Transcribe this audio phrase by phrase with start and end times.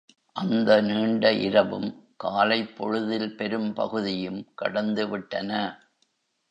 [0.35, 1.89] அந்த நீண்ட இரவும்,
[2.15, 5.51] காலைப் பொழுதில் பெரும் பகுதியும் கடந்து விட்டன.